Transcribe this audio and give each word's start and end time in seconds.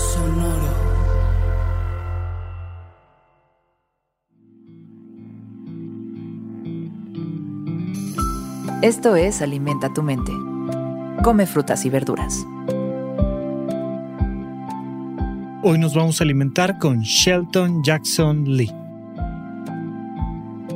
Sonoro. 0.00 0.90
Esto 8.80 9.14
es 9.14 9.42
Alimenta 9.42 9.92
tu 9.92 10.02
mente. 10.02 10.32
Come 11.22 11.46
frutas 11.46 11.84
y 11.84 11.90
verduras. 11.90 12.46
Hoy 15.62 15.78
nos 15.78 15.94
vamos 15.94 16.20
a 16.20 16.24
alimentar 16.24 16.78
con 16.78 17.00
Shelton 17.02 17.82
Jackson 17.84 18.44
Lee. 18.56 18.72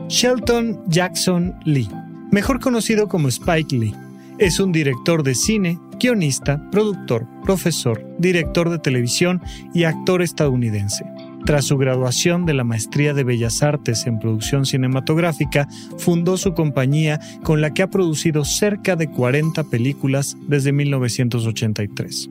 Shelton 0.09 0.83
Jackson 0.89 1.55
Lee, 1.65 1.89
mejor 2.31 2.61
conocido 2.61 3.09
como 3.09 3.29
Spike 3.29 3.75
Lee, 3.75 3.95
es 4.37 4.61
un 4.61 4.71
director 4.71 5.23
de 5.23 5.35
cine, 5.35 5.79
guionista, 5.99 6.61
productor, 6.71 7.27
profesor, 7.43 8.05
director 8.19 8.71
de 8.71 8.79
televisión 8.79 9.41
y 9.75 9.85
actor 9.85 10.23
estadounidense. 10.23 11.05
Tras 11.45 11.67
su 11.67 11.77
graduación 11.77 12.47
de 12.47 12.55
la 12.55 12.65
Maestría 12.65 13.13
de 13.13 13.23
Bellas 13.23 13.63
Artes 13.63 14.07
en 14.07 14.19
Producción 14.19 14.65
Cinematográfica, 14.65 15.69
fundó 15.99 16.39
su 16.39 16.55
compañía 16.55 17.21
con 17.43 17.61
la 17.61 17.75
que 17.75 17.83
ha 17.83 17.91
producido 17.91 18.47
cerca 18.47 18.97
de 18.97 19.11
40 19.11 19.65
películas 19.65 20.39
desde 20.49 20.73
1983. 20.73 22.31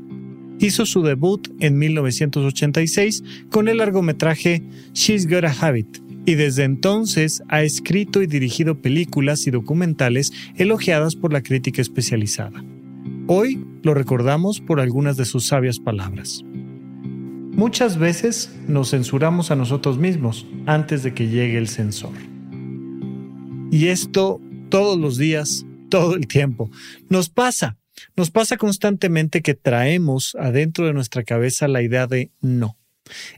Hizo 0.60 0.86
su 0.86 1.04
debut 1.04 1.48
en 1.60 1.78
1986 1.78 3.24
con 3.50 3.68
el 3.68 3.78
largometraje 3.78 4.64
She's 4.94 5.28
Got 5.28 5.46
a 5.46 5.56
Habit, 5.62 6.00
y 6.26 6.36
desde 6.36 6.64
entonces 6.64 7.44
ha 7.50 7.64
escrito 7.64 8.22
y 8.22 8.28
dirigido 8.28 8.82
películas 8.82 9.46
y 9.46 9.52
documentales 9.52 10.32
elogiadas 10.56 11.16
por 11.16 11.34
la 11.34 11.44
crítica 11.44 11.82
especializada. 11.82 12.64
Hoy 13.28 13.66
lo 13.84 13.94
recordamos 13.94 14.60
por 14.60 14.82
algunas 14.82 15.16
de 15.16 15.24
sus 15.24 15.48
sabias 15.48 15.80
palabras. 15.80 16.44
Muchas 16.44 17.98
veces 17.98 18.54
nos 18.68 18.92
censuramos 18.92 19.50
a 19.50 19.56
nosotros 19.56 19.98
mismos 19.98 20.46
antes 20.66 21.04
de 21.04 21.14
que 21.14 21.30
llegue 21.30 21.58
el 21.58 21.70
censor. 21.70 22.14
Y 23.72 23.88
esto 23.88 24.42
todos 24.68 25.00
los 25.00 25.18
días, 25.18 25.66
todo 25.90 26.16
el 26.16 26.28
tiempo. 26.28 26.70
Nos 27.08 27.30
pasa, 27.30 27.78
nos 28.18 28.30
pasa 28.30 28.58
constantemente 28.58 29.42
que 29.42 29.54
traemos 29.54 30.36
adentro 30.36 30.86
de 30.86 30.94
nuestra 30.94 31.24
cabeza 31.24 31.70
la 31.70 31.82
idea 31.82 32.08
de 32.08 32.32
no, 32.42 32.78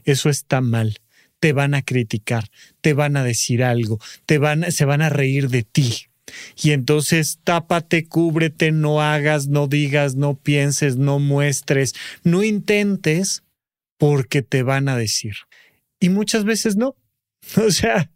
eso 0.04 0.30
está 0.30 0.60
mal, 0.60 0.96
te 1.38 1.52
van 1.52 1.74
a 1.74 1.82
criticar, 1.82 2.48
te 2.80 2.92
van 2.92 3.16
a 3.16 3.22
decir 3.22 3.62
algo, 3.62 4.00
te 4.24 4.38
van, 4.38 4.72
se 4.72 4.84
van 4.84 5.02
a 5.02 5.10
reír 5.10 5.48
de 5.48 5.62
ti. 5.62 6.06
Y 6.60 6.72
entonces 6.72 7.38
tápate, 7.44 8.06
cúbrete, 8.06 8.72
no 8.72 9.00
hagas, 9.00 9.48
no 9.48 9.66
digas, 9.68 10.16
no 10.16 10.36
pienses, 10.36 10.96
no 10.96 11.18
muestres, 11.18 11.94
no 12.24 12.42
intentes 12.42 13.44
porque 13.98 14.42
te 14.42 14.62
van 14.62 14.88
a 14.88 14.96
decir. 14.96 15.34
Y 16.00 16.08
muchas 16.08 16.44
veces 16.44 16.76
no. 16.76 16.96
O 17.56 17.70
sea, 17.70 18.10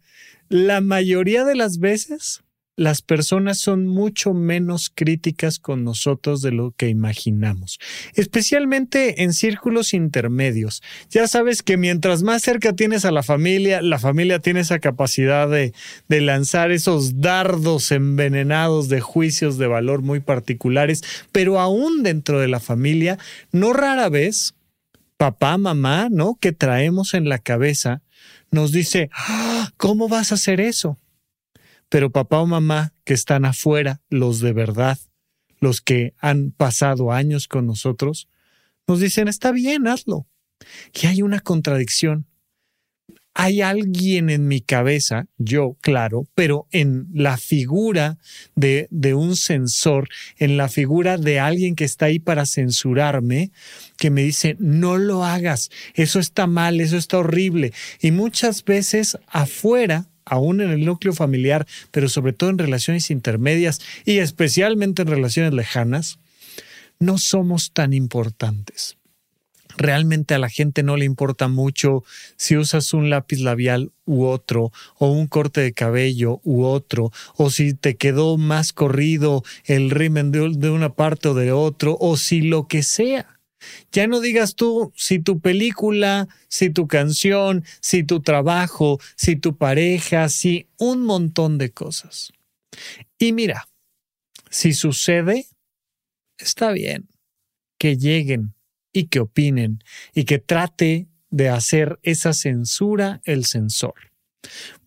la 0.49 0.81
mayoría 0.81 1.45
de 1.45 1.55
las 1.55 1.79
veces 1.79 2.43
las 2.77 3.01
personas 3.01 3.59
son 3.59 3.85
mucho 3.85 4.33
menos 4.33 4.91
críticas 4.93 5.59
con 5.59 5.83
nosotros 5.83 6.41
de 6.41 6.51
lo 6.51 6.71
que 6.71 6.87
imaginamos, 6.87 7.79
especialmente 8.15 9.23
en 9.23 9.33
círculos 9.33 9.93
intermedios. 9.93 10.81
Ya 11.09 11.27
sabes 11.27 11.63
que 11.63 11.77
mientras 11.77 12.23
más 12.23 12.41
cerca 12.41 12.73
tienes 12.73 13.03
a 13.05 13.11
la 13.11 13.23
familia, 13.23 13.81
la 13.81 13.99
familia 13.99 14.39
tiene 14.39 14.61
esa 14.61 14.79
capacidad 14.79 15.49
de, 15.49 15.73
lanzar 16.07 16.71
esos 16.71 17.19
dardos 17.19 17.91
envenenados 17.91 18.87
de 18.89 19.01
juicios 19.01 19.57
de 19.57 19.67
valor 19.67 20.01
muy 20.01 20.19
particulares, 20.19 21.03
pero 21.31 21.59
aún 21.59 22.03
dentro 22.03 22.39
de 22.39 22.47
la 22.47 22.59
familia, 22.59 23.17
no 23.51 23.73
rara 23.73 24.07
vez, 24.09 24.53
papá, 25.17 25.57
mamá, 25.57 26.07
¿no? 26.09 26.37
Que 26.39 26.51
traemos 26.51 27.13
en 27.13 27.27
la 27.27 27.37
cabeza, 27.37 28.01
nos 28.49 28.71
dice, 28.71 29.09
¡Ah! 29.13 29.71
¿cómo 29.77 30.07
vas 30.07 30.31
a 30.31 30.35
hacer 30.35 30.61
eso? 30.61 30.97
Pero 31.91 32.09
papá 32.09 32.39
o 32.39 32.47
mamá 32.47 32.93
que 33.03 33.13
están 33.13 33.43
afuera, 33.43 33.99
los 34.09 34.39
de 34.39 34.53
verdad, 34.53 34.97
los 35.59 35.81
que 35.81 36.13
han 36.19 36.51
pasado 36.51 37.11
años 37.11 37.49
con 37.49 37.67
nosotros, 37.67 38.29
nos 38.87 39.01
dicen, 39.01 39.27
está 39.27 39.51
bien, 39.51 39.89
hazlo. 39.89 40.25
Y 40.93 41.07
hay 41.07 41.21
una 41.21 41.41
contradicción. 41.41 42.27
Hay 43.33 43.59
alguien 43.59 44.29
en 44.29 44.47
mi 44.47 44.61
cabeza, 44.61 45.25
yo, 45.37 45.75
claro, 45.81 46.27
pero 46.33 46.65
en 46.71 47.07
la 47.13 47.35
figura 47.35 48.17
de, 48.55 48.87
de, 48.89 49.13
un 49.13 49.35
censor, 49.35 50.07
en 50.37 50.55
la 50.55 50.69
figura 50.69 51.17
de 51.17 51.41
alguien 51.41 51.75
que 51.75 51.85
está 51.85 52.05
ahí 52.05 52.19
para 52.19 52.45
censurarme, 52.45 53.51
que 53.97 54.11
me 54.11 54.23
dice, 54.23 54.55
no 54.59 54.97
lo 54.97 55.25
hagas, 55.25 55.71
eso 55.93 56.19
está 56.19 56.47
mal, 56.47 56.79
eso 56.79 56.95
está 56.95 57.17
horrible. 57.17 57.73
Y 58.01 58.11
muchas 58.11 58.63
veces 58.63 59.17
afuera 59.27 60.10
aún 60.25 60.61
en 60.61 60.69
el 60.69 60.85
núcleo 60.85 61.13
familiar, 61.13 61.67
pero 61.91 62.09
sobre 62.09 62.33
todo 62.33 62.49
en 62.49 62.57
relaciones 62.57 63.11
intermedias 63.11 63.81
y 64.05 64.17
especialmente 64.19 65.01
en 65.01 65.07
relaciones 65.07 65.53
lejanas, 65.53 66.19
no 66.99 67.17
somos 67.17 67.71
tan 67.73 67.93
importantes. 67.93 68.97
Realmente 69.77 70.33
a 70.33 70.39
la 70.39 70.49
gente 70.49 70.83
no 70.83 70.97
le 70.97 71.05
importa 71.05 71.47
mucho 71.47 72.03
si 72.35 72.57
usas 72.57 72.93
un 72.93 73.09
lápiz 73.09 73.39
labial 73.39 73.91
u 74.05 74.25
otro, 74.25 74.71
o 74.97 75.11
un 75.11 75.27
corte 75.27 75.61
de 75.61 75.73
cabello 75.73 76.41
u 76.43 76.63
otro, 76.63 77.11
o 77.35 77.49
si 77.49 77.73
te 77.73 77.95
quedó 77.95 78.37
más 78.37 78.73
corrido 78.73 79.43
el 79.65 79.89
rimen 79.89 80.31
de, 80.31 80.69
una 80.69 80.93
parte 80.93 81.29
o 81.29 81.33
de 81.33 81.51
otro, 81.51 81.97
o 81.99 82.17
si 82.17 82.41
lo 82.41 82.67
que 82.67 82.83
sea. 82.83 83.39
Ya 83.91 84.07
no 84.07 84.19
digas 84.19 84.55
tú 84.55 84.91
si 84.95 85.19
tu 85.19 85.39
película, 85.39 86.27
si 86.47 86.69
tu 86.69 86.87
canción, 86.87 87.63
si 87.79 88.03
tu 88.03 88.21
trabajo, 88.21 88.99
si 89.15 89.35
tu 89.35 89.57
pareja, 89.57 90.29
si 90.29 90.67
un 90.77 91.03
montón 91.03 91.57
de 91.57 91.71
cosas. 91.71 92.31
Y 93.17 93.33
mira, 93.33 93.67
si 94.49 94.73
sucede, 94.73 95.47
está 96.37 96.71
bien 96.71 97.07
que 97.77 97.97
lleguen 97.97 98.53
y 98.93 99.07
que 99.07 99.19
opinen 99.19 99.83
y 100.13 100.25
que 100.25 100.39
trate 100.39 101.07
de 101.29 101.49
hacer 101.49 101.99
esa 102.03 102.33
censura 102.33 103.21
el 103.23 103.45
censor. 103.45 103.95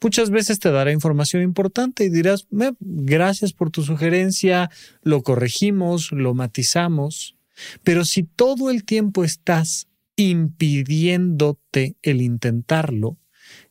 Muchas 0.00 0.30
veces 0.30 0.58
te 0.58 0.70
dará 0.70 0.92
información 0.92 1.42
importante 1.42 2.04
y 2.04 2.10
dirás, 2.10 2.46
gracias 2.50 3.52
por 3.52 3.70
tu 3.70 3.82
sugerencia, 3.82 4.70
lo 5.02 5.22
corregimos, 5.22 6.12
lo 6.12 6.34
matizamos. 6.34 7.36
Pero 7.82 8.04
si 8.04 8.22
todo 8.22 8.70
el 8.70 8.84
tiempo 8.84 9.24
estás 9.24 9.88
impidiéndote 10.16 11.96
el 12.02 12.22
intentarlo, 12.22 13.18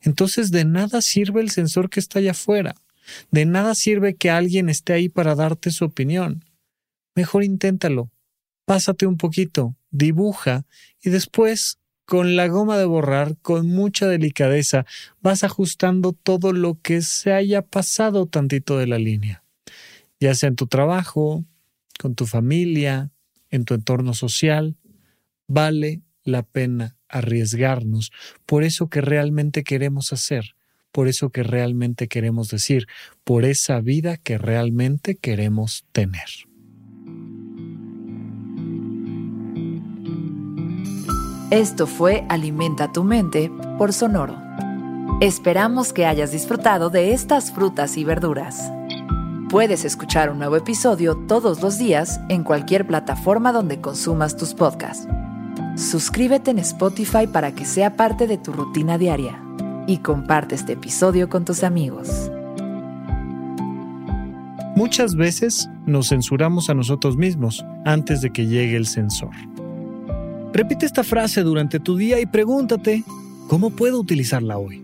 entonces 0.02 0.52
de 0.52 0.66
nada 0.66 1.02
sirve 1.02 1.42
el 1.42 1.50
sensor 1.50 1.90
que 1.90 2.00
está 2.00 2.20
allá 2.20 2.32
afuera. 2.32 2.76
De 3.32 3.46
nada 3.46 3.76
sirve 3.76 4.16
que 4.16 4.30
alguien 4.30 4.70
esté 4.70 4.94
ahí 4.94 5.10
para 5.10 5.36
darte 5.36 5.72
su 5.72 5.86
opinión. 5.86 6.46
Mejor 7.16 7.44
inténtalo. 7.44 8.12
Pásate 8.66 9.06
un 9.06 9.18
poquito, 9.18 9.76
dibuja 9.92 10.66
y 11.02 11.10
después, 11.10 11.80
con 12.06 12.36
la 12.36 12.48
goma 12.48 12.78
de 12.78 12.86
borrar, 12.86 13.38
con 13.42 13.68
mucha 13.68 14.08
delicadeza, 14.08 14.86
vas 15.22 15.44
ajustando 15.44 16.14
todo 16.14 16.54
lo 16.54 16.80
que 16.82 17.02
se 17.02 17.34
haya 17.34 17.62
pasado 17.62 18.26
tantito 18.26 18.78
de 18.78 18.88
la 18.88 18.98
línea. 19.00 19.44
Ya 20.20 20.34
sea 20.34 20.48
en 20.48 20.56
tu 20.56 20.68
trabajo, 20.68 21.44
con 22.00 22.16
tu 22.16 22.26
familia, 22.26 23.12
en 23.54 23.66
tu 23.66 23.76
entorno 23.76 24.16
social, 24.16 24.76
vale 25.48 26.02
la 26.24 26.42
pena 26.42 26.96
arriesgarnos 27.08 28.12
por 28.48 28.64
eso 28.64 28.90
que 28.90 29.00
realmente 29.00 29.64
queremos 29.64 30.12
hacer, 30.12 30.56
por 30.92 31.08
eso 31.08 31.30
que 31.30 31.44
realmente 31.44 32.08
queremos 32.08 32.50
decir, 32.50 32.88
por 33.24 33.46
esa 33.46 33.80
vida 33.80 34.18
que 34.18 34.40
realmente 34.40 35.16
queremos 35.16 35.86
tener. 35.92 36.28
Esto 41.52 41.86
fue 41.86 42.26
Alimenta 42.30 42.92
tu 42.92 43.04
mente 43.04 43.52
por 43.78 43.94
Sonoro. 43.94 44.42
Esperamos 45.22 45.94
que 45.94 46.08
hayas 46.08 46.32
disfrutado 46.32 46.90
de 46.90 47.14
estas 47.14 47.52
frutas 47.52 47.98
y 47.98 48.04
verduras. 48.04 48.72
Puedes 49.54 49.86
escuchar 49.86 50.32
un 50.32 50.40
nuevo 50.40 50.56
episodio 50.56 51.16
todos 51.28 51.62
los 51.62 51.78
días 51.78 52.20
en 52.28 52.44
cualquier 52.44 52.88
plataforma 52.88 53.52
donde 53.52 53.80
consumas 53.80 54.36
tus 54.36 54.56
podcasts. 54.56 55.08
Suscríbete 55.76 56.50
en 56.50 56.58
Spotify 56.58 57.28
para 57.32 57.54
que 57.54 57.64
sea 57.64 57.96
parte 57.96 58.26
de 58.26 58.40
tu 58.40 58.52
rutina 58.52 58.98
diaria 58.98 59.40
y 59.86 60.00
comparte 60.00 60.56
este 60.56 60.74
episodio 60.74 61.30
con 61.30 61.46
tus 61.46 61.64
amigos. 61.64 62.32
Muchas 64.76 65.14
veces 65.14 65.70
nos 65.86 66.10
censuramos 66.10 66.72
a 66.72 66.74
nosotros 66.74 67.16
mismos 67.16 67.64
antes 67.86 68.22
de 68.22 68.32
que 68.32 68.48
llegue 68.48 68.76
el 68.76 68.88
censor. 68.88 69.36
Repite 70.52 70.88
esta 70.88 71.04
frase 71.04 71.44
durante 71.44 71.80
tu 71.80 71.96
día 71.96 72.20
y 72.20 72.26
pregúntate, 72.26 73.04
¿cómo 73.50 73.70
puedo 73.70 74.00
utilizarla 74.00 74.58
hoy? 74.58 74.84